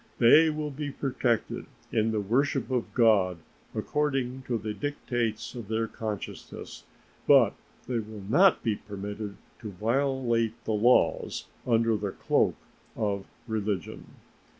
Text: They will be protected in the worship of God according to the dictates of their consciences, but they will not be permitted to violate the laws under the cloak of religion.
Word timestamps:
They 0.17 0.49
will 0.49 0.71
be 0.71 0.89
protected 0.89 1.67
in 1.91 2.09
the 2.11 2.19
worship 2.21 2.71
of 2.71 2.91
God 2.95 3.37
according 3.75 4.41
to 4.47 4.57
the 4.57 4.73
dictates 4.73 5.53
of 5.53 5.67
their 5.67 5.85
consciences, 5.87 6.85
but 7.27 7.53
they 7.87 7.99
will 7.99 8.23
not 8.27 8.63
be 8.63 8.75
permitted 8.77 9.37
to 9.59 9.69
violate 9.71 10.53
the 10.65 10.73
laws 10.73 11.45
under 11.67 11.95
the 11.95 12.09
cloak 12.13 12.55
of 12.95 13.27
religion. 13.47 14.15